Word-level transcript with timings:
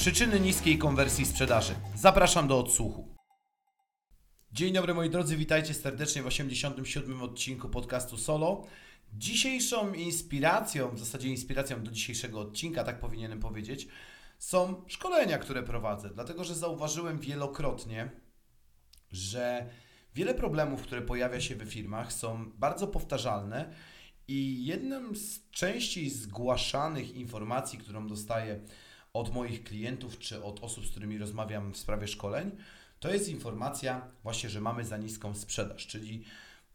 Przyczyny 0.00 0.40
niskiej 0.40 0.78
konwersji 0.78 1.26
sprzedaży. 1.26 1.74
Zapraszam 1.96 2.48
do 2.48 2.58
odsłuchu. 2.58 3.08
Dzień 4.52 4.72
dobry 4.72 4.94
moi 4.94 5.10
drodzy, 5.10 5.36
witajcie 5.36 5.74
serdecznie 5.74 6.22
w 6.22 6.26
87. 6.26 7.22
odcinku 7.22 7.68
podcastu 7.68 8.16
Solo. 8.16 8.66
Dzisiejszą 9.12 9.92
inspiracją, 9.92 10.90
w 10.90 10.98
zasadzie 10.98 11.28
inspiracją 11.28 11.82
do 11.82 11.90
dzisiejszego 11.90 12.40
odcinka, 12.40 12.84
tak 12.84 13.00
powinienem 13.00 13.40
powiedzieć, 13.40 13.88
są 14.38 14.84
szkolenia, 14.86 15.38
które 15.38 15.62
prowadzę. 15.62 16.10
Dlatego, 16.10 16.44
że 16.44 16.54
zauważyłem 16.54 17.18
wielokrotnie, 17.18 18.10
że 19.12 19.70
wiele 20.14 20.34
problemów, 20.34 20.82
które 20.82 21.02
pojawia 21.02 21.40
się 21.40 21.56
we 21.56 21.66
firmach, 21.66 22.12
są 22.12 22.50
bardzo 22.50 22.86
powtarzalne 22.86 23.74
i 24.28 24.64
jedną 24.66 25.14
z 25.14 25.50
częściej 25.50 26.10
zgłaszanych 26.10 27.14
informacji, 27.14 27.78
którą 27.78 28.06
dostaję 28.06 28.60
od 29.12 29.34
moich 29.34 29.64
klientów 29.64 30.18
czy 30.18 30.44
od 30.44 30.64
osób, 30.64 30.86
z 30.86 30.90
którymi 30.90 31.18
rozmawiam 31.18 31.72
w 31.72 31.76
sprawie 31.76 32.08
szkoleń, 32.08 32.50
to 33.00 33.12
jest 33.12 33.28
informacja 33.28 34.08
właśnie, 34.22 34.50
że 34.50 34.60
mamy 34.60 34.84
za 34.84 34.96
niską 34.96 35.34
sprzedaż, 35.34 35.86
czyli 35.86 36.24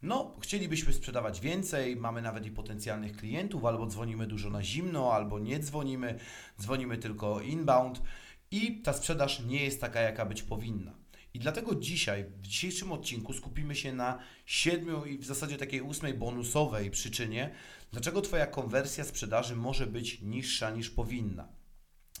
no, 0.02 0.36
chcielibyśmy 0.40 0.92
sprzedawać 0.92 1.40
więcej, 1.40 1.96
mamy 1.96 2.22
nawet 2.22 2.46
i 2.46 2.50
potencjalnych 2.50 3.16
klientów, 3.16 3.64
albo 3.64 3.86
dzwonimy 3.86 4.26
dużo 4.26 4.50
na 4.50 4.62
zimno, 4.62 5.12
albo 5.12 5.38
nie 5.38 5.60
dzwonimy, 5.60 6.18
dzwonimy 6.60 6.98
tylko 6.98 7.40
inbound 7.40 8.02
i 8.50 8.82
ta 8.82 8.92
sprzedaż 8.92 9.40
nie 9.40 9.64
jest 9.64 9.80
taka, 9.80 10.00
jaka 10.00 10.26
być 10.26 10.42
powinna. 10.42 10.92
I 11.34 11.38
dlatego 11.38 11.74
dzisiaj, 11.74 12.24
w 12.24 12.46
dzisiejszym 12.46 12.92
odcinku 12.92 13.32
skupimy 13.32 13.74
się 13.74 13.92
na 13.92 14.18
siedmiu 14.46 15.04
i 15.04 15.18
w 15.18 15.24
zasadzie 15.24 15.56
takiej 15.56 15.80
ósmej 15.80 16.14
bonusowej 16.14 16.90
przyczynie, 16.90 17.50
dlaczego 17.92 18.22
Twoja 18.22 18.46
konwersja 18.46 19.04
sprzedaży 19.04 19.56
może 19.56 19.86
być 19.86 20.22
niższa 20.22 20.70
niż 20.70 20.90
powinna. 20.90 21.55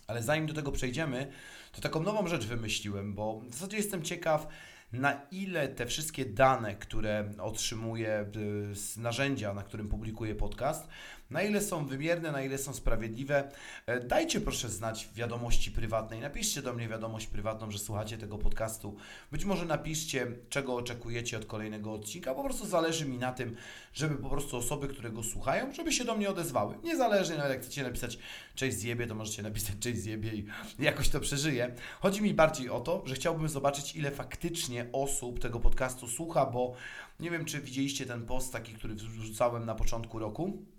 Ale 0.06 0.22
zanim 0.22 0.46
do 0.46 0.54
tego 0.54 0.72
przejdziemy, 0.72 1.32
to 1.72 1.80
taką 1.80 2.02
nową 2.02 2.26
rzecz 2.26 2.46
wymyśliłem, 2.46 3.14
bo 3.14 3.40
w 3.40 3.54
zasadzie 3.54 3.76
jestem 3.76 4.02
ciekaw, 4.02 4.48
na 4.92 5.20
ile 5.30 5.68
te 5.68 5.86
wszystkie 5.86 6.24
dane, 6.24 6.74
które 6.74 7.32
otrzymuję 7.38 8.30
z 8.72 8.96
narzędzia, 8.96 9.54
na 9.54 9.62
którym 9.62 9.88
publikuję 9.88 10.34
podcast, 10.34 10.88
na 11.30 11.42
ile 11.42 11.62
są 11.62 11.86
wymierne, 11.86 12.32
na 12.32 12.42
ile 12.42 12.58
są 12.58 12.74
sprawiedliwe. 12.74 13.50
E, 13.86 14.00
dajcie 14.00 14.40
proszę 14.40 14.68
znać 14.68 15.08
wiadomości 15.14 15.70
prywatnej. 15.70 16.20
Napiszcie 16.20 16.62
do 16.62 16.72
mnie 16.72 16.88
wiadomość 16.88 17.26
prywatną, 17.26 17.70
że 17.70 17.78
słuchacie 17.78 18.18
tego 18.18 18.38
podcastu. 18.38 18.96
Być 19.32 19.44
może 19.44 19.66
napiszcie, 19.66 20.26
czego 20.48 20.74
oczekujecie 20.74 21.36
od 21.36 21.46
kolejnego 21.46 21.92
odcinka. 21.92 22.34
Po 22.34 22.44
prostu 22.44 22.66
zależy 22.66 23.08
mi 23.08 23.18
na 23.18 23.32
tym, 23.32 23.56
żeby 23.92 24.14
po 24.14 24.30
prostu 24.30 24.56
osoby, 24.56 24.88
które 24.88 25.10
go 25.10 25.22
słuchają, 25.22 25.72
żeby 25.72 25.92
się 25.92 26.04
do 26.04 26.16
mnie 26.16 26.30
odezwały. 26.30 26.74
Niezależnie, 26.84 27.36
nawet 27.36 27.52
jak 27.52 27.62
chcecie 27.62 27.82
napisać 27.82 28.18
cześć 28.54 28.76
zjebie, 28.76 29.06
to 29.06 29.14
możecie 29.14 29.42
napisać 29.42 29.76
cześć 29.80 29.98
zjebie 30.00 30.34
i 30.34 30.46
jakoś 30.78 31.08
to 31.08 31.20
przeżyję. 31.20 31.74
Chodzi 32.00 32.22
mi 32.22 32.34
bardziej 32.34 32.70
o 32.70 32.80
to, 32.80 33.02
że 33.06 33.14
chciałbym 33.14 33.48
zobaczyć, 33.48 33.96
ile 33.96 34.10
faktycznie 34.10 34.86
osób 34.92 35.40
tego 35.40 35.60
podcastu 35.60 36.08
słucha, 36.08 36.46
bo 36.46 36.74
nie 37.20 37.30
wiem, 37.30 37.44
czy 37.44 37.60
widzieliście 37.60 38.06
ten 38.06 38.26
post 38.26 38.52
taki, 38.52 38.72
który 38.72 38.94
wrzucałem 38.94 39.66
na 39.66 39.74
początku 39.74 40.18
roku. 40.18 40.75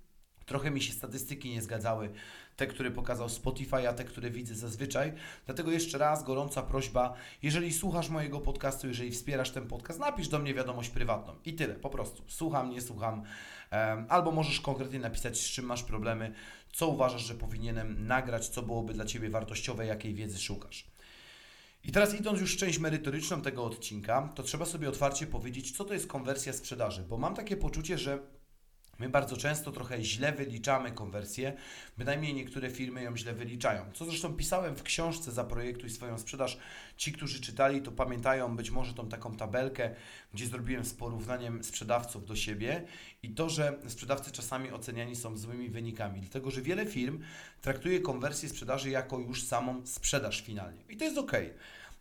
Trochę 0.48 0.72
mi 0.72 0.82
się 0.82 0.94
statystyki 0.94 1.50
nie 1.50 1.62
zgadzały, 1.62 2.10
te, 2.56 2.68
które 2.68 2.92
pokazał 2.92 3.30
Spotify, 3.30 3.90
a 3.90 3.94
te, 3.94 4.04
które 4.04 4.32
widzę 4.32 4.56
zazwyczaj. 4.56 5.14
Dlatego 5.46 5.72
jeszcze 5.72 5.98
raz 5.98 6.24
gorąca 6.24 6.62
prośba, 6.62 7.14
jeżeli 7.44 7.74
słuchasz 7.74 8.10
mojego 8.10 8.40
podcastu, 8.40 8.88
jeżeli 8.88 9.12
wspierasz 9.12 9.52
ten 9.52 9.68
podcast, 9.68 10.00
napisz 10.00 10.28
do 10.28 10.40
mnie 10.40 10.54
wiadomość 10.54 10.90
prywatną. 10.90 11.36
I 11.46 11.54
tyle, 11.54 11.76
po 11.76 11.90
prostu. 11.90 12.24
Słucham, 12.28 12.70
nie 12.70 12.82
słucham. 12.82 13.24
Albo 14.10 14.32
możesz 14.32 14.62
konkretnie 14.62 15.00
napisać, 15.00 15.38
z 15.38 15.50
czym 15.50 15.66
masz 15.66 15.84
problemy, 15.84 16.34
co 16.74 16.88
uważasz, 16.88 17.22
że 17.22 17.36
powinienem 17.36 18.08
nagrać, 18.08 18.48
co 18.48 18.62
byłoby 18.62 18.94
dla 18.94 19.06
Ciebie 19.06 19.30
wartościowe, 19.30 19.86
jakiej 19.86 20.14
wiedzy 20.14 20.40
szukasz. 20.40 20.88
I 21.84 21.92
teraz 21.92 22.20
idąc 22.20 22.42
już 22.42 22.56
w 22.56 22.58
część 22.58 22.80
merytoryczną 22.80 23.42
tego 23.42 23.66
odcinka, 23.66 24.30
to 24.36 24.44
trzeba 24.44 24.66
sobie 24.66 24.90
otwarcie 24.90 25.28
powiedzieć, 25.28 25.78
co 25.78 25.86
to 25.86 25.94
jest 25.94 26.08
konwersja 26.08 26.54
sprzedaży, 26.54 27.04
bo 27.04 27.18
mam 27.18 27.36
takie 27.36 27.58
poczucie, 27.58 27.98
że 27.98 28.20
My 29.00 29.10
bardzo 29.10 29.38
często 29.38 29.72
trochę 29.72 30.04
źle 30.04 30.32
wyliczamy 30.32 30.92
konwersję, 30.92 31.54
bynajmniej 31.98 32.34
niektóre 32.34 32.70
firmy 32.70 33.04
ją 33.04 33.18
źle 33.18 33.34
wyliczają. 33.34 33.86
Co 33.94 34.06
zresztą 34.06 34.34
pisałem 34.34 34.76
w 34.76 34.84
książce 34.84 35.32
Zaprojektuj 35.32 35.90
swoją 35.90 36.18
sprzedaż. 36.18 36.58
Ci, 36.98 37.14
którzy 37.14 37.42
czytali, 37.42 37.82
to 37.82 37.92
pamiętają 37.92 38.56
być 38.56 38.72
może 38.72 38.94
tą 38.94 39.10
taką 39.10 39.36
tabelkę, 39.36 39.96
gdzie 40.34 40.48
zrobiłem 40.48 40.86
z 40.86 40.94
porównaniem 40.94 41.64
sprzedawców 41.64 42.26
do 42.26 42.36
siebie 42.36 42.84
i 43.24 43.30
to, 43.30 43.50
że 43.50 43.80
sprzedawcy 43.88 44.32
czasami 44.32 44.72
oceniani 44.72 45.16
są 45.16 45.38
złymi 45.38 45.70
wynikami, 45.70 46.22
dlatego 46.22 46.52
że 46.52 46.62
wiele 46.62 46.86
firm 46.86 47.20
traktuje 47.62 48.00
konwersję 48.00 48.50
sprzedaży 48.50 48.90
jako 48.90 49.20
już 49.20 49.44
samą 49.44 49.86
sprzedaż 49.86 50.42
finalnie. 50.42 50.84
I 50.90 50.98
to 50.98 51.06
jest 51.06 51.18
ok. 51.18 51.32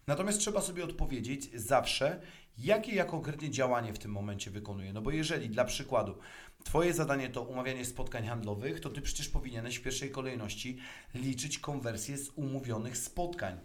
Natomiast 0.06 0.40
trzeba 0.40 0.60
sobie 0.60 0.84
odpowiedzieć 0.84 1.50
zawsze, 1.54 2.20
jakie 2.58 2.94
ja 2.94 3.04
konkretnie 3.04 3.50
działanie 3.50 3.92
w 3.92 3.98
tym 3.98 4.10
momencie 4.10 4.50
wykonuję. 4.50 4.92
No 4.92 5.02
bo 5.02 5.10
jeżeli 5.10 5.48
dla 5.48 5.64
przykładu 5.64 6.18
Twoje 6.64 6.94
zadanie 6.94 7.28
to 7.28 7.42
umawianie 7.42 7.84
spotkań 7.84 8.26
handlowych, 8.26 8.80
to 8.80 8.90
Ty 8.90 9.02
przecież 9.02 9.28
powinieneś 9.28 9.76
w 9.76 9.82
pierwszej 9.82 10.10
kolejności 10.10 10.78
liczyć 11.14 11.58
konwersję 11.58 12.18
z 12.18 12.30
umówionych 12.34 12.96
spotkań. 12.96 13.60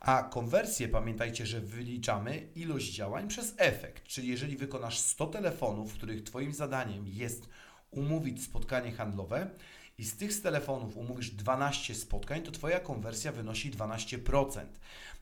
A 0.00 0.22
konwersję 0.22 0.88
pamiętajcie, 0.88 1.46
że 1.46 1.60
wyliczamy 1.60 2.48
ilość 2.56 2.92
działań 2.94 3.28
przez 3.28 3.54
efekt. 3.56 4.04
Czyli 4.04 4.28
jeżeli 4.28 4.56
wykonasz 4.56 4.98
100 4.98 5.26
telefonów, 5.26 5.92
w 5.92 5.94
których 5.94 6.22
Twoim 6.22 6.52
zadaniem 6.52 7.08
jest 7.08 7.48
umówić 7.90 8.42
spotkanie 8.44 8.92
handlowe 8.92 9.50
i 9.98 10.04
z 10.04 10.16
tych 10.16 10.32
z 10.32 10.42
telefonów 10.42 10.96
umówisz 10.96 11.30
12 11.30 11.94
spotkań, 11.94 12.42
to 12.42 12.52
Twoja 12.52 12.80
konwersja 12.80 13.32
wynosi 13.32 13.70
12%. 13.70 14.66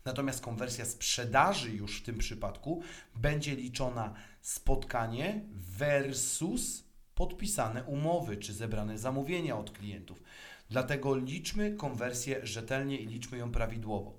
Natomiast 0.05 0.41
konwersja 0.41 0.85
sprzedaży 0.85 1.71
już 1.71 2.01
w 2.01 2.03
tym 2.03 2.19
przypadku 2.19 2.83
będzie 3.17 3.57
liczona 3.57 4.15
spotkanie 4.41 5.41
versus 5.53 6.85
podpisane 7.15 7.85
umowy 7.85 8.37
czy 8.37 8.53
zebrane 8.53 8.99
zamówienia 8.99 9.59
od 9.59 9.71
klientów. 9.71 10.23
Dlatego 10.71 11.17
liczmy 11.17 11.77
konwersję 11.77 12.47
rzetelnie 12.47 12.97
i 12.97 13.07
liczmy 13.07 13.39
ją 13.39 13.53
prawidłowo. 13.53 14.19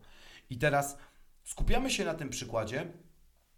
I 0.50 0.58
teraz 0.58 0.98
skupiamy 1.44 1.92
się 1.92 2.06
na 2.06 2.14
tym 2.14 2.30
przykładzie, 2.30 2.88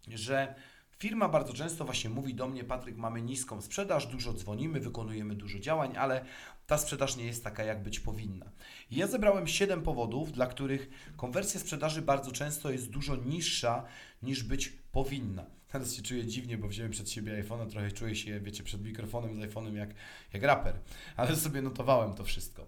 że 0.08 0.54
firma 0.98 1.28
bardzo 1.28 1.52
często 1.52 1.84
właśnie 1.84 2.10
mówi 2.10 2.34
do 2.34 2.48
mnie: 2.48 2.64
Patryk, 2.64 2.96
mamy 2.96 3.22
niską 3.22 3.62
sprzedaż, 3.62 4.06
dużo 4.06 4.32
dzwonimy, 4.32 4.80
wykonujemy 4.80 5.34
dużo 5.34 5.58
działań, 5.58 5.96
ale 5.96 6.24
ta 6.66 6.78
sprzedaż 6.78 7.16
nie 7.16 7.24
jest 7.24 7.44
taka, 7.44 7.64
jak 7.64 7.82
być 7.82 8.00
powinna. 8.00 8.50
I 8.90 8.96
ja 8.96 9.06
zebrałem 9.06 9.46
7 9.46 9.82
powodów, 9.82 10.32
dla 10.32 10.46
których 10.46 11.12
konwersja 11.16 11.60
sprzedaży 11.60 12.02
bardzo 12.02 12.32
często 12.32 12.70
jest 12.70 12.90
dużo 12.90 13.16
niższa 13.16 13.84
niż 14.22 14.42
być 14.42 14.68
powinna. 14.92 15.46
Teraz 15.68 15.94
się 15.94 16.02
czuję 16.02 16.26
dziwnie, 16.26 16.58
bo 16.58 16.68
wziąłem 16.68 16.92
przed 16.92 17.10
siebie 17.10 17.44
iPhone'a, 17.44 17.70
trochę 17.70 17.92
czuję 17.92 18.14
się, 18.14 18.40
wiecie, 18.40 18.64
przed 18.64 18.84
mikrofonem 18.84 19.36
z 19.36 19.38
iPhone'em 19.38 19.74
jak, 19.74 19.94
jak 20.32 20.42
raper, 20.42 20.78
ale 21.16 21.36
sobie 21.36 21.62
notowałem 21.62 22.14
to 22.14 22.24
wszystko. 22.24 22.66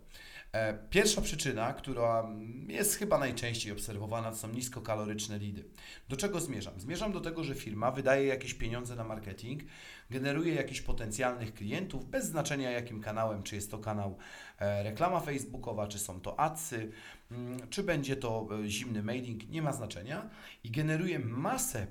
E, 0.52 0.74
pierwsza 0.90 1.20
przyczyna, 1.20 1.72
która 1.72 2.28
jest 2.68 2.94
chyba 2.94 3.18
najczęściej 3.18 3.72
obserwowana, 3.72 4.30
to 4.30 4.36
są 4.36 4.48
niskokaloryczne 4.48 5.38
lidy. 5.38 5.64
Do 6.08 6.16
czego 6.16 6.40
zmierzam? 6.40 6.80
Zmierzam 6.80 7.12
do 7.12 7.20
tego, 7.20 7.44
że 7.44 7.54
firma 7.54 7.90
wydaje 7.90 8.26
jakieś 8.26 8.54
pieniądze 8.54 8.96
na 8.96 9.04
marketing, 9.04 9.62
generuje 10.10 10.54
jakichś 10.54 10.80
potencjalnych 10.80 11.54
klientów, 11.54 12.10
bez 12.10 12.26
znaczenia 12.26 12.70
jakim 12.70 13.00
kanałem, 13.00 13.42
czy 13.42 13.54
jest 13.54 13.70
to 13.70 13.78
kanał 13.78 14.18
e, 14.58 14.82
reklama 14.82 15.20
facebookowa, 15.20 15.88
czy 15.88 15.98
są 15.98 16.20
to 16.20 16.40
adsy, 16.40 16.90
mm, 17.30 17.68
czy 17.70 17.82
będzie 17.82 18.16
to 18.16 18.48
e, 18.64 18.68
zimny 18.68 19.02
mailing, 19.02 19.48
nie 19.48 19.62
ma 19.62 19.72
znaczenia 19.72 20.30
i 20.64 20.70
generuje 20.70 21.18
masę 21.18 21.86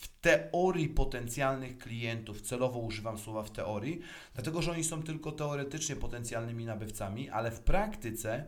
w 0.00 0.08
teorii 0.20 0.88
potencjalnych 0.88 1.78
klientów, 1.78 2.40
celowo 2.40 2.78
używam 2.78 3.18
słowa 3.18 3.42
w 3.42 3.50
teorii, 3.50 4.00
dlatego 4.34 4.62
że 4.62 4.72
oni 4.72 4.84
są 4.84 5.02
tylko 5.02 5.32
teoretycznie 5.32 5.96
potencjalnymi 5.96 6.64
nabywcami, 6.64 7.30
ale 7.30 7.50
w 7.50 7.60
praktyce 7.60 8.44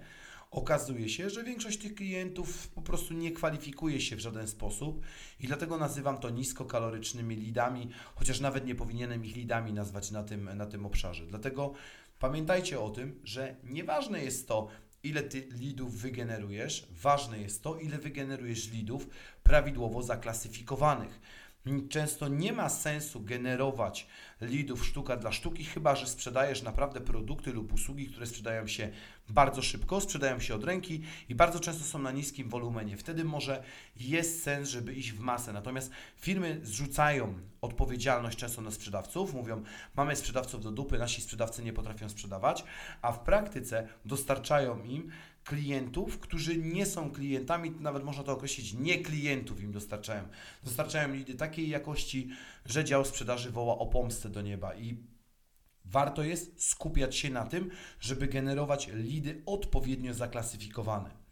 okazuje 0.50 1.08
się, 1.08 1.30
że 1.30 1.44
większość 1.44 1.78
tych 1.78 1.94
klientów 1.94 2.68
po 2.68 2.82
prostu 2.82 3.14
nie 3.14 3.32
kwalifikuje 3.32 4.00
się 4.00 4.16
w 4.16 4.20
żaden 4.20 4.48
sposób 4.48 5.02
i 5.40 5.46
dlatego 5.46 5.78
nazywam 5.78 6.18
to 6.18 6.30
niskokalorycznymi 6.30 7.36
lidami, 7.36 7.90
chociaż 8.14 8.40
nawet 8.40 8.66
nie 8.66 8.74
powinienem 8.74 9.24
ich 9.24 9.36
lidami 9.36 9.72
nazwać 9.72 10.10
na 10.10 10.24
tym, 10.24 10.56
na 10.56 10.66
tym 10.66 10.86
obszarze. 10.86 11.26
Dlatego 11.26 11.72
pamiętajcie 12.18 12.80
o 12.80 12.90
tym, 12.90 13.20
że 13.24 13.56
nieważne 13.64 14.24
jest 14.24 14.48
to, 14.48 14.68
ile 15.02 15.22
ty 15.22 15.40
lidów 15.40 16.00
wygenerujesz. 16.00 16.86
Ważne 16.90 17.38
jest 17.38 17.62
to, 17.62 17.78
ile 17.78 17.98
wygenerujesz 17.98 18.70
lidów 18.70 19.08
prawidłowo 19.42 20.02
zaklasyfikowanych. 20.02 21.20
Często 21.88 22.28
nie 22.28 22.52
ma 22.52 22.68
sensu 22.68 23.20
generować 23.20 24.06
leadów 24.40 24.86
sztuka 24.86 25.16
dla 25.16 25.32
sztuki, 25.32 25.64
chyba 25.64 25.96
że 25.96 26.06
sprzedajesz 26.06 26.62
naprawdę 26.62 27.00
produkty 27.00 27.52
lub 27.52 27.72
usługi, 27.72 28.06
które 28.06 28.26
sprzedają 28.26 28.66
się 28.66 28.90
bardzo 29.28 29.62
szybko, 29.62 30.00
sprzedają 30.00 30.40
się 30.40 30.54
od 30.54 30.64
ręki 30.64 31.02
i 31.28 31.34
bardzo 31.34 31.60
często 31.60 31.84
są 31.84 31.98
na 31.98 32.10
niskim 32.10 32.48
wolumenie. 32.48 32.96
Wtedy 32.96 33.24
może 33.24 33.62
jest 33.96 34.42
sens, 34.42 34.68
żeby 34.68 34.94
iść 34.94 35.12
w 35.12 35.20
masę. 35.20 35.52
Natomiast 35.52 35.90
firmy 36.16 36.60
zrzucają 36.62 37.34
odpowiedzialność 37.60 38.38
często 38.38 38.62
na 38.62 38.70
sprzedawców, 38.70 39.34
mówią: 39.34 39.62
Mamy 39.96 40.16
sprzedawców 40.16 40.62
do 40.62 40.70
dupy, 40.70 40.98
nasi 40.98 41.22
sprzedawcy 41.22 41.62
nie 41.62 41.72
potrafią 41.72 42.08
sprzedawać, 42.08 42.64
a 43.02 43.12
w 43.12 43.20
praktyce 43.20 43.88
dostarczają 44.04 44.84
im 44.84 45.10
klientów, 45.44 46.18
którzy 46.18 46.56
nie 46.56 46.86
są 46.86 47.10
klientami, 47.10 47.70
nawet 47.70 48.04
można 48.04 48.22
to 48.22 48.32
określić, 48.32 48.72
nie 48.72 48.98
klientów 48.98 49.62
im 49.62 49.72
dostarczają. 49.72 50.28
Dostarczają 50.64 51.14
lidy 51.14 51.34
takiej 51.34 51.68
jakości, 51.68 52.28
że 52.66 52.84
dział 52.84 53.04
sprzedaży 53.04 53.50
woła 53.50 53.78
o 53.78 53.86
pomstę 53.86 54.28
do 54.28 54.42
nieba 54.42 54.74
i 54.74 54.96
warto 55.84 56.22
jest 56.22 56.68
skupiać 56.68 57.16
się 57.16 57.30
na 57.30 57.46
tym, 57.46 57.70
żeby 58.00 58.26
generować 58.26 58.88
lidy 58.92 59.42
odpowiednio 59.46 60.14
zaklasyfikowane. 60.14 61.22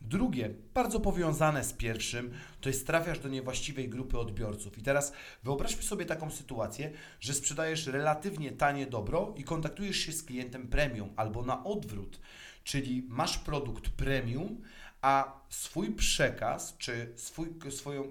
Drugie, 0.00 0.54
bardzo 0.74 1.00
powiązane 1.00 1.64
z 1.64 1.72
pierwszym, 1.72 2.30
to 2.60 2.68
jest 2.68 2.86
trafiasz 2.86 3.18
do 3.18 3.28
niewłaściwej 3.28 3.88
grupy 3.88 4.18
odbiorców. 4.18 4.78
I 4.78 4.82
teraz 4.82 5.12
wyobraźmy 5.42 5.82
sobie 5.82 6.04
taką 6.04 6.30
sytuację, 6.30 6.92
że 7.20 7.34
sprzedajesz 7.34 7.86
relatywnie 7.86 8.52
tanie 8.52 8.86
dobro 8.86 9.34
i 9.36 9.44
kontaktujesz 9.44 9.96
się 9.96 10.12
z 10.12 10.22
klientem 10.22 10.68
premium 10.68 11.10
albo 11.16 11.42
na 11.42 11.64
odwrót 11.64 12.20
czyli 12.66 13.02
masz 13.08 13.38
produkt 13.38 13.88
premium, 13.88 14.62
a 15.02 15.40
swój 15.48 15.90
przekaz 15.90 16.76
czy 16.78 17.12
swój, 17.16 17.48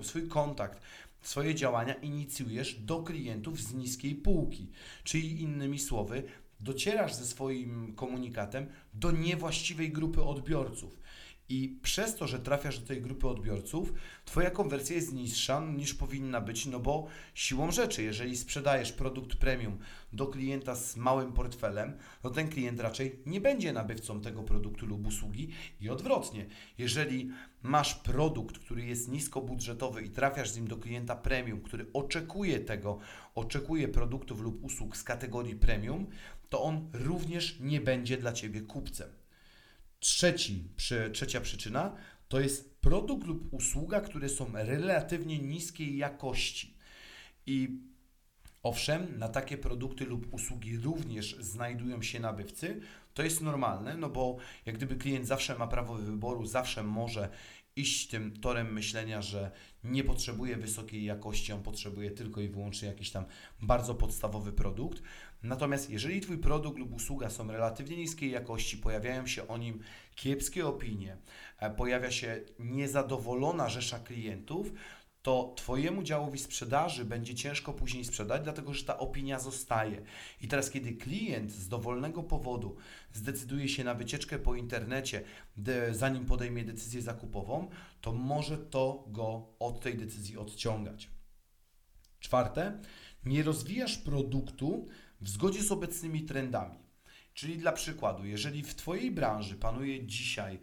swój 0.01 0.27
kontakt, 0.27 0.81
swoje 1.21 1.55
działania 1.55 1.93
inicjujesz 1.93 2.75
do 2.75 3.03
klientów 3.03 3.61
z 3.61 3.73
niskiej 3.73 4.15
półki. 4.15 4.67
Czyli 5.03 5.41
innymi 5.41 5.79
słowy, 5.79 6.23
docierasz 6.59 7.13
ze 7.13 7.25
swoim 7.25 7.95
komunikatem 7.95 8.67
do 8.93 9.11
niewłaściwej 9.11 9.91
grupy 9.91 10.23
odbiorców. 10.23 10.97
I 11.49 11.79
przez 11.81 12.15
to, 12.15 12.27
że 12.27 12.39
trafiasz 12.39 12.79
do 12.79 12.87
tej 12.87 13.01
grupy 13.01 13.27
odbiorców, 13.27 13.93
Twoja 14.25 14.49
konwersja 14.49 14.95
jest 14.95 15.13
niższa 15.13 15.59
niż 15.59 15.93
powinna 15.93 16.41
być, 16.41 16.65
no 16.65 16.79
bo 16.79 17.07
siłą 17.33 17.71
rzeczy, 17.71 18.03
jeżeli 18.03 18.37
sprzedajesz 18.37 18.91
produkt 18.91 19.35
premium 19.35 19.77
do 20.13 20.27
klienta 20.27 20.75
z 20.75 20.97
małym 20.97 21.33
portfelem, 21.33 21.97
no 22.23 22.29
ten 22.29 22.49
klient 22.49 22.79
raczej 22.79 23.19
nie 23.25 23.41
będzie 23.41 23.73
nabywcą 23.73 24.21
tego 24.21 24.43
produktu 24.43 24.85
lub 24.85 25.07
usługi 25.07 25.49
i 25.81 25.89
odwrotnie. 25.89 26.45
Jeżeli 26.77 27.31
masz 27.61 27.95
produkt, 27.95 28.59
który 28.59 28.85
jest 28.85 29.11
niskobudżetowy 29.11 30.01
i 30.01 30.09
trafiasz 30.09 30.49
z 30.49 30.57
nim 30.57 30.67
do 30.67 30.77
klienta 30.77 31.15
premium, 31.15 31.61
który 31.61 31.85
oczekuje 31.93 32.59
tego, 32.59 32.99
oczekuje 33.35 33.87
produktów 33.87 34.41
lub 34.41 34.63
usług 34.63 34.97
z 34.97 35.03
kategorii 35.03 35.55
premium, 35.55 36.07
to 36.49 36.61
on 36.61 36.89
również 36.93 37.59
nie 37.59 37.81
będzie 37.81 38.17
dla 38.17 38.33
Ciebie 38.33 38.61
kupcem. 38.61 39.24
Trzeci, 40.05 40.63
przy, 40.75 41.09
trzecia 41.13 41.41
przyczyna 41.41 41.95
to 42.27 42.39
jest 42.39 42.79
produkt 42.81 43.27
lub 43.27 43.53
usługa, 43.53 44.01
które 44.01 44.29
są 44.29 44.51
relatywnie 44.53 45.39
niskiej 45.39 45.97
jakości. 45.97 46.77
I 47.45 47.79
owszem, 48.63 49.17
na 49.19 49.29
takie 49.29 49.57
produkty 49.57 50.05
lub 50.05 50.33
usługi 50.33 50.77
również 50.77 51.37
znajdują 51.39 52.01
się 52.01 52.19
nabywcy. 52.19 52.81
To 53.13 53.23
jest 53.23 53.41
normalne, 53.41 53.97
no 53.97 54.09
bo 54.09 54.37
jak 54.65 54.75
gdyby 54.75 54.95
klient 54.95 55.27
zawsze 55.27 55.57
ma 55.57 55.67
prawo 55.67 55.95
wyboru, 55.95 56.45
zawsze 56.45 56.83
może 56.83 57.29
iść 57.75 58.07
tym 58.07 58.39
torem 58.39 58.73
myślenia, 58.73 59.21
że 59.21 59.51
nie 59.83 60.03
potrzebuje 60.03 60.57
wysokiej 60.57 61.03
jakości, 61.03 61.53
on 61.53 61.63
potrzebuje 61.63 62.11
tylko 62.11 62.41
i 62.41 62.47
wyłącznie 62.47 62.87
jakiś 62.87 63.11
tam 63.11 63.25
bardzo 63.61 63.95
podstawowy 63.95 64.51
produkt. 64.51 65.01
Natomiast 65.43 65.89
jeżeli 65.89 66.21
Twój 66.21 66.37
produkt 66.37 66.79
lub 66.79 66.93
usługa 66.93 67.29
są 67.29 67.51
relatywnie 67.51 67.97
niskiej 67.97 68.31
jakości, 68.31 68.77
pojawiają 68.77 69.27
się 69.27 69.47
o 69.47 69.57
nim 69.57 69.79
kiepskie 70.15 70.67
opinie, 70.67 71.17
e, 71.59 71.69
pojawia 71.69 72.11
się 72.11 72.41
niezadowolona 72.59 73.69
rzesza 73.69 73.99
klientów, 73.99 74.71
to 75.25 75.53
Twojemu 75.57 76.03
działowi 76.03 76.39
sprzedaży 76.39 77.05
będzie 77.05 77.35
ciężko 77.35 77.73
później 77.73 78.05
sprzedać, 78.05 78.43
dlatego 78.43 78.73
że 78.73 78.85
ta 78.85 78.99
opinia 78.99 79.39
zostaje. 79.39 80.01
I 80.41 80.47
teraz, 80.47 80.69
kiedy 80.69 80.93
klient 80.93 81.51
z 81.51 81.67
dowolnego 81.67 82.23
powodu 82.23 82.75
zdecyduje 83.13 83.69
się 83.69 83.83
na 83.83 83.93
wycieczkę 83.93 84.39
po 84.39 84.55
internecie, 84.55 85.23
zanim 85.91 86.25
podejmie 86.25 86.63
decyzję 86.63 87.01
zakupową, 87.01 87.69
to 88.01 88.13
może 88.13 88.57
to 88.57 89.05
go 89.07 89.47
od 89.59 89.81
tej 89.81 89.97
decyzji 89.97 90.37
odciągać. 90.37 91.09
Czwarte, 92.19 92.79
nie 93.25 93.43
rozwijasz 93.43 93.97
produktu 93.97 94.87
w 95.21 95.29
zgodzie 95.29 95.63
z 95.63 95.71
obecnymi 95.71 96.21
trendami. 96.21 96.79
Czyli 97.33 97.57
dla 97.57 97.71
przykładu, 97.71 98.25
jeżeli 98.25 98.63
w 98.63 98.75
Twojej 98.75 99.11
branży 99.11 99.55
panuje 99.55 100.07
dzisiaj, 100.07 100.59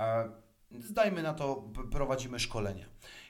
e, 0.00 0.30
zdajmy 0.80 1.22
na 1.22 1.34
to, 1.34 1.72
prowadzimy 1.90 2.38
szkolenia. 2.38 2.86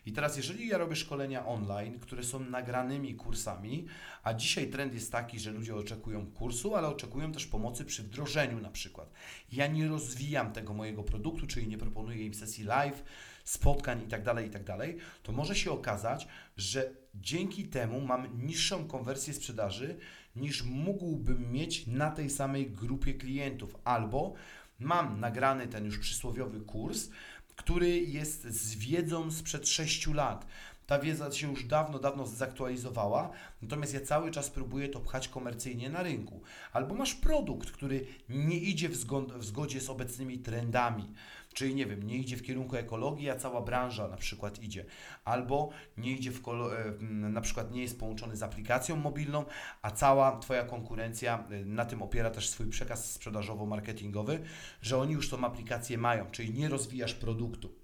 I 0.06 0.12
teraz, 0.12 0.37
jeżeli 0.37 0.69
ja 0.69 0.79
robię 0.79 0.97
szkolenia 0.97 1.47
online, 1.47 1.99
które 2.00 2.25
są 2.25 2.41
nagranymi 2.41 3.14
kursami, 3.14 3.87
a 4.23 4.35
dzisiaj 4.35 4.70
trend 4.70 4.94
jest 4.94 5.12
taki, 5.12 5.41
że 5.41 5.50
ludzie 5.50 5.75
oczekują 5.75 6.26
kursu, 6.26 6.75
ale 6.75 6.88
oczekują 6.88 7.32
też 7.32 7.47
pomocy 7.47 7.85
przy 7.85 8.03
wdrożeniu 8.03 8.61
na 8.61 8.70
przykład. 8.70 9.12
Ja 9.53 9.67
nie 9.67 9.88
rozwijam 9.88 10.53
tego 10.53 10.75
mojego 10.75 11.03
produktu, 11.03 11.47
czyli 11.47 11.69
nie 11.69 11.79
proponuję 11.79 12.26
im 12.26 12.35
sesji 12.35 12.64
live, 12.64 13.05
spotkań 13.44 14.00
itd., 14.00 14.25
tak 14.25 14.44
itd., 14.44 14.76
tak 14.79 14.88
to 15.23 15.32
może 15.32 15.55
się 15.55 15.70
okazać, 15.70 16.29
że 16.56 16.91
dzięki 17.14 17.64
temu 17.64 18.00
mam 18.00 18.47
niższą 18.47 18.88
konwersję 18.88 19.35
sprzedaży 19.35 19.97
niż 20.37 20.62
mógłbym 20.62 21.53
mieć 21.53 21.87
na 21.87 22.11
tej 22.11 22.31
samej 22.31 22.70
grupie 22.70 23.14
klientów, 23.14 23.76
albo 23.85 24.35
mam 24.79 25.20
nagrany 25.20 25.67
ten 25.67 25.85
już 25.85 25.99
przysłowiowy 25.99 26.61
kurs, 26.61 27.08
który 27.56 28.00
jest 28.00 28.44
z 28.44 28.75
wiedzą 28.75 29.31
sprzed 29.31 29.69
6 29.69 30.06
lat. 30.06 30.47
Ta 30.87 30.99
wiedza 30.99 31.33
się 31.33 31.50
już 31.50 31.65
dawno, 31.65 31.99
dawno 31.99 32.27
zaktualizowała, 32.27 33.31
natomiast 33.62 33.94
ja 33.94 34.00
cały 34.00 34.31
czas 34.31 34.50
próbuję 34.50 34.88
to 34.88 35.00
pchać 35.00 35.29
komercyjnie 35.29 35.91
na 35.91 36.03
rynku. 36.03 36.43
Albo 36.73 36.94
masz 36.94 37.15
produkt, 37.15 37.71
który 37.71 38.06
nie 38.29 38.56
idzie 38.56 38.89
w, 38.89 38.96
w 39.39 39.44
zgodzie 39.44 39.81
z 39.81 39.91
obecnymi 39.91 40.39
trendami. 40.39 41.15
Czyli 41.55 41.75
nie 41.75 41.87
wiem, 41.87 42.03
nie 42.03 42.17
idzie 42.17 42.37
w 42.37 42.43
kierunku 42.43 42.77
ekologii, 42.77 43.31
a 43.31 43.37
cała 43.37 43.60
branża 43.60 44.08
na 44.08 44.17
przykład 44.17 44.63
idzie. 44.63 44.84
Albo 45.25 45.70
nie 45.96 46.13
idzie 46.13 46.31
w 46.31 46.49
e, 46.49 47.03
na 47.10 47.41
przykład 47.41 47.72
nie 47.72 47.82
jest 47.82 48.01
połączony 48.01 48.37
z 48.37 48.43
aplikacją 48.43 48.96
mobilną, 48.96 49.44
a 49.82 49.91
cała 49.91 50.39
Twoja 50.39 50.65
konkurencja 50.65 51.44
e, 51.51 51.65
na 51.65 51.84
tym 51.84 52.03
opiera 52.03 52.31
też 52.31 52.49
swój 52.49 52.67
przekaz 52.67 53.13
sprzedażowo-marketingowy, 53.19 54.39
że 54.82 54.99
oni 54.99 55.13
już 55.13 55.31
tą 55.31 55.44
aplikację 55.44 55.99
mają, 55.99 56.31
czyli 56.31 56.55
nie 56.55 56.69
rozwijasz 56.69 57.15
produktu. 57.15 57.75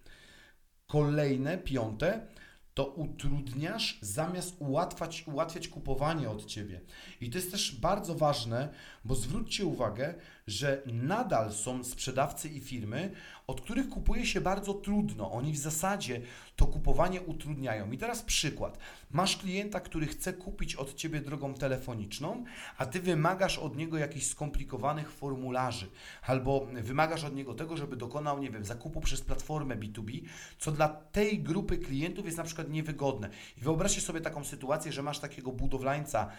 Kolejne, 0.86 1.58
piąte, 1.58 2.26
to 2.74 2.86
utrudniasz 2.86 3.98
zamiast 4.00 4.56
ułatwiać, 4.58 5.24
ułatwiać 5.26 5.68
kupowanie 5.68 6.30
od 6.30 6.46
Ciebie. 6.46 6.80
I 7.20 7.30
to 7.30 7.38
jest 7.38 7.50
też 7.50 7.80
bardzo 7.80 8.14
ważne, 8.14 8.68
bo 9.04 9.14
zwróćcie 9.14 9.66
uwagę, 9.66 10.14
że 10.46 10.82
nadal 10.86 11.52
są 11.52 11.84
sprzedawcy 11.84 12.48
i 12.48 12.60
firmy, 12.60 13.14
od 13.46 13.60
których 13.60 13.88
kupuje 13.88 14.26
się 14.26 14.40
bardzo 14.40 14.74
trudno. 14.74 15.32
Oni 15.32 15.52
w 15.52 15.58
zasadzie 15.58 16.20
to 16.56 16.66
kupowanie 16.66 17.20
utrudniają. 17.20 17.92
I 17.92 17.98
teraz 17.98 18.22
przykład. 18.22 18.78
Masz 19.10 19.36
klienta, 19.36 19.80
który 19.80 20.06
chce 20.06 20.32
kupić 20.32 20.76
od 20.76 20.94
Ciebie 20.94 21.20
drogą 21.20 21.54
telefoniczną, 21.54 22.44
a 22.78 22.86
Ty 22.86 23.00
wymagasz 23.00 23.58
od 23.58 23.76
niego 23.76 23.98
jakichś 23.98 24.26
skomplikowanych 24.26 25.12
formularzy, 25.12 25.90
albo 26.26 26.66
wymagasz 26.66 27.24
od 27.24 27.34
niego 27.34 27.54
tego, 27.54 27.76
żeby 27.76 27.96
dokonał, 27.96 28.38
nie 28.38 28.50
wiem, 28.50 28.64
zakupu 28.64 29.00
przez 29.00 29.20
platformę 29.20 29.76
B2B, 29.76 30.22
co 30.58 30.72
dla 30.72 30.88
tej 30.88 31.42
grupy 31.42 31.78
klientów 31.78 32.24
jest 32.24 32.38
na 32.38 32.44
przykład 32.44 32.70
niewygodne. 32.70 33.30
I 33.56 33.60
wyobraźcie 33.60 34.00
sobie 34.00 34.20
taką 34.20 34.44
sytuację, 34.44 34.92
że 34.92 35.02
masz 35.02 35.18
takiego 35.18 35.52
budowlańca, 35.52 36.30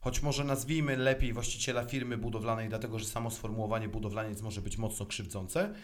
choć 0.00 0.22
może 0.22 0.44
nazwijmy 0.44 0.96
lepiej 0.96 1.32
właściciela 1.32 1.84
firmy 1.84 2.18
budowlanej, 2.18 2.68
dlatego 2.68 2.98
że 2.98 3.04
samo 3.04 3.30
sformułowanie 3.30 3.88
budowlaniec 3.88 4.42
może 4.42 4.60
być 4.60 4.78
mocno 4.78 5.06
krzywdzące. 5.06 5.74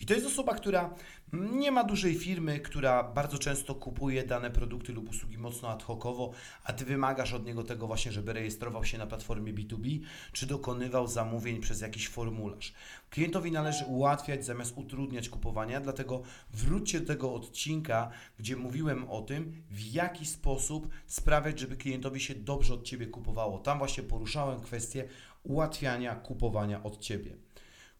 I 0.00 0.06
to 0.06 0.14
jest 0.14 0.26
osoba, 0.26 0.54
która 0.54 0.94
nie 1.32 1.70
ma 1.70 1.84
dużej 1.84 2.14
firmy, 2.14 2.60
która 2.60 3.02
bardzo 3.02 3.38
często 3.38 3.74
kupuje 3.74 4.24
dane 4.24 4.50
produkty 4.50 4.92
lub 4.92 5.10
usługi 5.10 5.38
mocno 5.38 5.68
ad 5.68 5.82
hocowo, 5.82 6.32
a 6.64 6.72
ty 6.72 6.84
wymagasz 6.84 7.32
od 7.32 7.46
niego 7.46 7.64
tego 7.64 7.86
właśnie, 7.86 8.12
żeby 8.12 8.32
rejestrował 8.32 8.84
się 8.84 8.98
na 8.98 9.06
platformie 9.06 9.54
B2B, 9.54 10.00
czy 10.32 10.46
dokonywał 10.46 11.08
zamówień 11.08 11.60
przez 11.60 11.80
jakiś 11.80 12.08
formularz. 12.08 12.74
Klientowi 13.10 13.52
należy 13.52 13.84
ułatwiać 13.84 14.44
zamiast 14.44 14.78
utrudniać 14.78 15.28
kupowania, 15.28 15.80
dlatego 15.80 16.22
wróćcie 16.50 17.00
do 17.00 17.06
tego 17.06 17.34
odcinka, 17.34 18.10
gdzie 18.38 18.56
mówiłem 18.56 19.10
o 19.10 19.22
tym, 19.22 19.62
w 19.70 19.80
jaki 19.80 20.26
sposób 20.26 20.88
sprawiać, 21.06 21.60
żeby 21.60 21.76
klientowi 21.76 22.20
się 22.20 22.34
dobrze 22.34 22.74
od 22.74 22.84
Ciebie 22.84 23.06
kupowało. 23.06 23.58
Tam 23.58 23.78
właśnie 23.78 24.02
poruszałem 24.02 24.60
kwestię 24.60 25.08
ułatwiania 25.42 26.14
kupowania 26.14 26.82
od 26.82 26.98
Ciebie. 26.98 27.36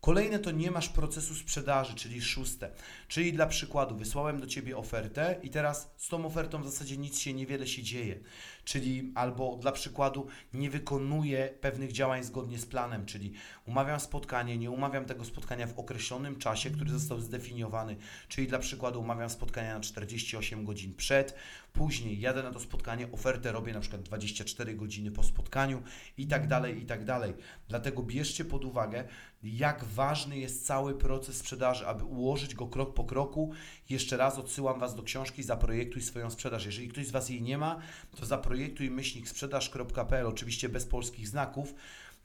Kolejne 0.01 0.39
to 0.39 0.51
nie 0.51 0.71
masz 0.71 0.89
procesu 0.89 1.35
sprzedaży, 1.35 1.95
czyli 1.95 2.23
szóste. 2.23 2.71
Czyli 3.09 3.33
dla 3.33 3.47
przykładu, 3.47 3.97
wysłałem 3.97 4.41
do 4.41 4.47
Ciebie 4.47 4.77
ofertę 4.77 5.41
i 5.43 5.51
teraz 5.51 5.91
z 5.97 6.09
tą 6.09 6.27
ofertą 6.27 6.63
w 6.63 6.71
zasadzie 6.71 6.97
nic 6.97 7.19
się, 7.19 7.35
niewiele 7.35 7.67
się 7.67 7.83
dzieje. 7.83 8.21
Czyli 8.65 9.13
albo 9.15 9.57
dla 9.57 9.73
przykładu 9.73 10.27
nie 10.53 10.71
wykonuję 10.71 11.55
pewnych 11.61 11.93
działań 11.93 12.25
zgodnie 12.25 12.59
z 12.59 12.67
planem, 12.67 13.07
czyli 13.07 13.33
umawiam 13.67 14.01
spotkanie, 14.01 14.59
nie 14.59 14.71
umawiam 14.71 15.05
tego 15.05 15.25
spotkania 15.25 15.67
w 15.67 15.79
określonym 15.79 16.37
czasie, 16.37 16.71
który 16.71 16.91
został 16.91 17.21
zdefiniowany, 17.21 17.97
czyli 18.29 18.49
dla 18.49 18.59
przykładu 18.59 19.01
umawiam 19.01 19.31
spotkania 19.31 19.75
na 19.75 19.81
48 19.81 20.65
godzin 20.65 20.95
przed, 20.95 21.35
później 21.73 22.21
jadę 22.21 22.43
na 22.43 22.51
to 22.51 22.61
spotkanie, 22.61 23.13
ofertę 23.13 23.53
robię 23.53 23.73
na 23.73 23.81
przykład 23.81 24.03
24 24.03 24.75
godziny 24.75 25.11
po 25.11 25.23
spotkaniu 25.23 25.83
i 26.19 26.27
tak 26.27 26.47
dalej, 26.47 26.83
i 26.83 26.87
tak 26.87 27.05
dalej. 27.05 27.35
Dlatego 27.69 28.03
bierzcie 28.03 28.45
pod 28.45 28.65
uwagę, 28.65 29.05
jak 29.43 29.85
ważny 29.85 30.39
jest 30.39 30.67
cały 30.67 30.95
proces 30.95 31.37
sprzedaży, 31.37 31.87
aby 31.87 32.05
ułożyć 32.05 32.55
go 32.55 32.67
krok 32.67 32.95
po 32.95 33.05
kroku. 33.05 33.53
Jeszcze 33.91 34.17
raz 34.17 34.39
odsyłam 34.39 34.81
Was 34.81 34.95
do 34.95 35.03
książki 35.03 35.43
Zaprojektuj 35.43 36.03
swoją 36.03 36.31
sprzedaż. 36.31 36.67
Jeżeli 36.67 36.89
ktoś 36.89 37.07
z 37.07 37.11
Was 37.11 37.29
jej 37.29 37.43
nie 37.43 37.59
ma, 37.59 37.79
to 38.17 38.27
zaprojektuj 38.27 38.91
myślnik 38.91 39.29
sprzedaż.pl, 39.29 40.27
oczywiście 40.27 40.69
bez 40.69 40.87
polskich 40.87 41.29
znaków. 41.29 41.75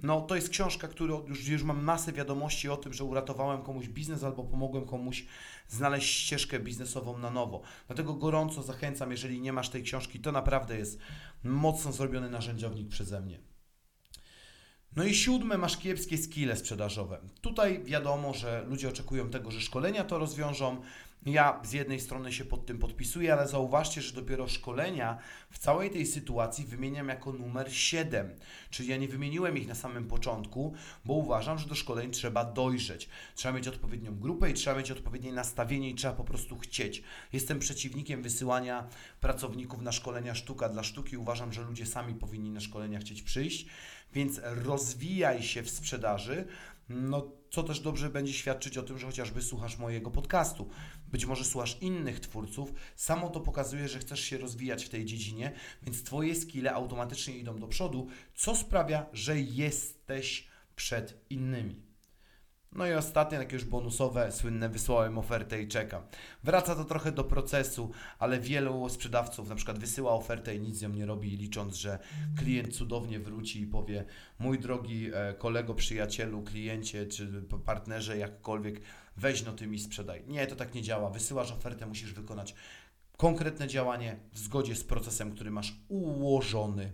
No, 0.03 0.21
to 0.21 0.35
jest 0.35 0.49
książka, 0.49 0.87
którą 0.87 1.25
już, 1.27 1.47
już 1.47 1.63
mam 1.63 1.83
masę 1.83 2.13
wiadomości 2.13 2.69
o 2.69 2.77
tym, 2.77 2.93
że 2.93 3.03
uratowałem 3.03 3.61
komuś 3.61 3.87
biznes 3.87 4.23
albo 4.23 4.43
pomogłem 4.43 4.85
komuś 4.85 5.25
znaleźć 5.67 6.19
ścieżkę 6.19 6.59
biznesową 6.59 7.17
na 7.17 7.29
nowo. 7.29 7.61
Dlatego 7.87 8.13
gorąco 8.13 8.63
zachęcam, 8.63 9.11
jeżeli 9.11 9.41
nie 9.41 9.53
masz 9.53 9.69
tej 9.69 9.83
książki, 9.83 10.19
to 10.19 10.31
naprawdę 10.31 10.77
jest 10.77 10.99
mocno 11.43 11.91
zrobiony 11.91 12.29
narzędziownik 12.29 12.87
przeze 12.87 13.21
mnie. 13.21 13.50
No 14.95 15.03
i 15.03 15.15
siódme, 15.15 15.57
masz 15.57 15.77
kiepskie 15.77 16.17
skille 16.17 16.55
sprzedażowe. 16.55 17.17
Tutaj 17.41 17.83
wiadomo, 17.83 18.33
że 18.33 18.65
ludzie 18.67 18.89
oczekują 18.89 19.29
tego, 19.29 19.51
że 19.51 19.61
szkolenia 19.61 20.03
to 20.03 20.17
rozwiążą. 20.17 20.81
Ja 21.25 21.61
z 21.63 21.73
jednej 21.73 21.99
strony 21.99 22.33
się 22.33 22.45
pod 22.45 22.65
tym 22.65 22.79
podpisuję, 22.79 23.33
ale 23.33 23.47
zauważcie, 23.47 24.01
że 24.01 24.13
dopiero 24.13 24.47
szkolenia 24.47 25.17
w 25.49 25.57
całej 25.57 25.89
tej 25.89 26.05
sytuacji 26.05 26.65
wymieniam 26.65 27.07
jako 27.07 27.33
numer 27.33 27.73
7. 27.73 28.35
Czyli 28.69 28.89
ja 28.89 28.97
nie 28.97 29.07
wymieniłem 29.07 29.57
ich 29.57 29.67
na 29.67 29.75
samym 29.75 30.07
początku, 30.07 30.73
bo 31.05 31.13
uważam, 31.13 31.57
że 31.57 31.67
do 31.67 31.75
szkoleń 31.75 32.11
trzeba 32.11 32.45
dojrzeć. 32.45 33.09
Trzeba 33.35 33.57
mieć 33.57 33.67
odpowiednią 33.67 34.19
grupę 34.19 34.49
i 34.49 34.53
trzeba 34.53 34.77
mieć 34.77 34.91
odpowiednie 34.91 35.33
nastawienie 35.33 35.89
i 35.89 35.95
trzeba 35.95 36.13
po 36.13 36.23
prostu 36.23 36.57
chcieć. 36.57 37.03
Jestem 37.33 37.59
przeciwnikiem 37.59 38.23
wysyłania 38.23 38.87
pracowników 39.19 39.81
na 39.81 39.91
szkolenia 39.91 40.35
sztuka 40.35 40.69
dla 40.69 40.83
sztuki. 40.83 41.17
Uważam, 41.17 41.53
że 41.53 41.61
ludzie 41.61 41.85
sami 41.85 42.13
powinni 42.13 42.51
na 42.51 42.59
szkolenia 42.59 42.99
chcieć 42.99 43.21
przyjść 43.21 43.65
więc 44.13 44.41
rozwijaj 44.43 45.43
się 45.43 45.63
w 45.63 45.69
sprzedaży, 45.69 46.45
no 46.89 47.31
co 47.49 47.63
też 47.63 47.79
dobrze 47.79 48.09
będzie 48.09 48.33
świadczyć 48.33 48.77
o 48.77 48.83
tym, 48.83 48.97
że 48.97 49.05
chociażby 49.05 49.41
słuchasz 49.41 49.77
mojego 49.77 50.11
podcastu. 50.11 50.69
Być 51.11 51.25
może 51.25 51.45
słuchasz 51.45 51.77
innych 51.81 52.19
twórców, 52.19 52.73
samo 52.95 53.29
to 53.29 53.39
pokazuje, 53.39 53.87
że 53.87 53.99
chcesz 53.99 54.19
się 54.19 54.37
rozwijać 54.37 54.85
w 54.85 54.89
tej 54.89 55.05
dziedzinie, 55.05 55.51
więc 55.83 56.03
Twoje 56.03 56.35
skille 56.35 56.73
automatycznie 56.73 57.37
idą 57.37 57.59
do 57.59 57.67
przodu, 57.67 58.07
co 58.35 58.55
sprawia, 58.55 59.05
że 59.13 59.39
jesteś 59.39 60.47
przed 60.75 61.25
innymi. 61.29 61.91
No 62.75 62.87
i 62.87 62.93
ostatnie, 62.93 63.37
takie 63.37 63.55
już 63.55 63.65
bonusowe, 63.65 64.31
słynne 64.31 64.69
wysłałem 64.69 65.17
ofertę 65.17 65.61
i 65.61 65.67
czekam. 65.67 66.03
Wraca 66.43 66.75
to 66.75 66.85
trochę 66.85 67.11
do 67.11 67.23
procesu, 67.23 67.91
ale 68.19 68.39
wielu 68.39 68.89
sprzedawców 68.89 69.49
na 69.49 69.55
przykład 69.55 69.79
wysyła 69.79 70.11
ofertę 70.11 70.55
i 70.55 70.59
nic 70.59 70.77
z 70.77 70.81
nią 70.81 70.89
nie 70.89 71.05
robi, 71.05 71.29
licząc, 71.29 71.75
że 71.75 71.99
klient 72.37 72.75
cudownie 72.75 73.19
wróci 73.19 73.61
i 73.61 73.67
powie: 73.67 74.05
Mój 74.39 74.59
drogi 74.59 75.09
e, 75.13 75.33
kolego, 75.33 75.73
przyjacielu, 75.73 76.41
kliencie 76.41 77.05
czy 77.05 77.43
partnerze, 77.65 78.17
jakkolwiek, 78.17 78.81
weź 79.17 79.45
no 79.45 79.53
ty 79.53 79.67
mi 79.67 79.79
sprzedaj. 79.79 80.23
Nie, 80.27 80.47
to 80.47 80.55
tak 80.55 80.75
nie 80.75 80.81
działa. 80.81 81.09
Wysyłasz 81.09 81.51
ofertę, 81.51 81.87
musisz 81.87 82.13
wykonać 82.13 82.55
konkretne 83.17 83.67
działanie 83.67 84.19
w 84.31 84.39
zgodzie 84.39 84.75
z 84.75 84.83
procesem, 84.83 85.31
który 85.31 85.51
masz 85.51 85.75
ułożony. 85.87 86.93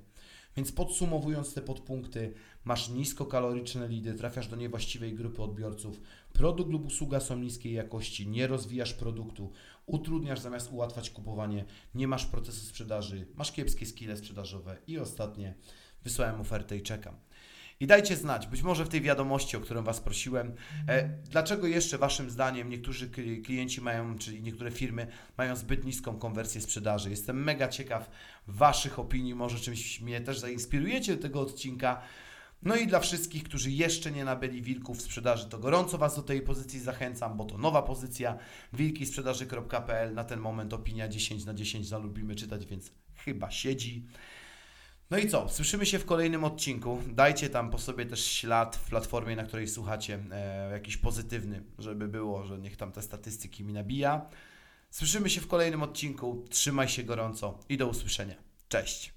Więc 0.55 0.71
podsumowując 0.71 1.53
te 1.53 1.61
podpunkty, 1.61 2.33
masz 2.63 2.89
niskokaloryczne 2.89 3.87
lidy, 3.87 4.13
trafiasz 4.13 4.47
do 4.47 4.55
niewłaściwej 4.55 5.13
grupy 5.13 5.43
odbiorców, 5.43 6.01
produkt 6.33 6.71
lub 6.71 6.85
usługa 6.85 7.19
są 7.19 7.39
niskiej 7.39 7.73
jakości, 7.73 8.27
nie 8.27 8.47
rozwijasz 8.47 8.93
produktu, 8.93 9.51
utrudniasz 9.85 10.39
zamiast 10.39 10.71
ułatwiać 10.71 11.09
kupowanie, 11.09 11.65
nie 11.95 12.07
masz 12.07 12.25
procesu 12.25 12.65
sprzedaży, 12.65 13.27
masz 13.35 13.51
kiepskie 13.51 13.85
skille 13.85 14.17
sprzedażowe 14.17 14.77
i 14.87 14.99
ostatnie, 14.99 15.53
wysłałem 16.03 16.41
ofertę 16.41 16.77
i 16.77 16.81
czekam. 16.81 17.15
I 17.79 17.87
dajcie 17.87 18.15
znać, 18.15 18.47
być 18.47 18.61
może 18.61 18.85
w 18.85 18.89
tej 18.89 19.01
wiadomości, 19.01 19.57
o 19.57 19.59
którą 19.59 19.83
Was 19.83 19.99
prosiłem, 19.99 20.55
e, 20.87 21.09
dlaczego 21.09 21.67
jeszcze 21.67 21.97
Waszym 21.97 22.29
zdaniem 22.29 22.69
niektórzy 22.69 23.09
klienci 23.45 23.81
mają, 23.81 24.17
czyli 24.17 24.41
niektóre 24.41 24.71
firmy 24.71 25.07
mają 25.37 25.55
zbyt 25.55 25.85
niską 25.85 26.19
konwersję 26.19 26.61
sprzedaży. 26.61 27.09
Jestem 27.09 27.43
mega 27.43 27.67
ciekaw 27.67 28.09
Waszych 28.47 28.99
opinii, 28.99 29.35
może 29.35 29.59
czymś 29.59 30.01
mnie 30.01 30.21
też 30.21 30.39
zainspirujecie 30.39 31.15
do 31.15 31.21
tego 31.21 31.41
odcinka. 31.41 32.01
No 32.63 32.75
i 32.75 32.87
dla 32.87 32.99
wszystkich, 32.99 33.43
którzy 33.43 33.71
jeszcze 33.71 34.11
nie 34.11 34.25
nabyli 34.25 34.61
wilków 34.61 35.01
sprzedaży, 35.01 35.49
to 35.49 35.59
gorąco 35.59 35.97
Was 35.97 36.15
do 36.15 36.21
tej 36.21 36.41
pozycji 36.41 36.79
zachęcam, 36.79 37.37
bo 37.37 37.45
to 37.45 37.57
nowa 37.57 37.81
pozycja 37.81 38.37
wilkisprzedaży.pl. 38.73 40.13
Na 40.13 40.23
ten 40.23 40.39
moment 40.39 40.73
opinia 40.73 41.07
10 41.07 41.45
na 41.45 41.53
10 41.53 41.87
zalubimy 41.87 42.35
czytać, 42.35 42.65
więc 42.65 42.91
chyba 43.15 43.51
siedzi. 43.51 44.05
No 45.09 45.17
i 45.17 45.29
co? 45.29 45.49
Słyszymy 45.49 45.85
się 45.85 45.99
w 45.99 46.05
kolejnym 46.05 46.43
odcinku. 46.43 47.01
Dajcie 47.07 47.49
tam 47.49 47.71
po 47.71 47.79
sobie 47.79 48.05
też 48.05 48.25
ślad 48.25 48.75
w 48.75 48.89
platformie, 48.89 49.35
na 49.35 49.43
której 49.43 49.67
słuchacie, 49.67 50.19
e, 50.31 50.71
jakiś 50.71 50.97
pozytywny, 50.97 51.63
żeby 51.79 52.07
było, 52.07 52.43
że 52.43 52.59
niech 52.59 52.77
tam 52.77 52.91
te 52.91 53.01
statystyki 53.01 53.63
mi 53.63 53.73
nabija. 53.73 54.29
Słyszymy 54.91 55.29
się 55.29 55.41
w 55.41 55.47
kolejnym 55.47 55.83
odcinku. 55.83 56.45
Trzymaj 56.49 56.87
się 56.87 57.03
gorąco 57.03 57.59
i 57.69 57.77
do 57.77 57.87
usłyszenia. 57.87 58.35
Cześć. 58.69 59.16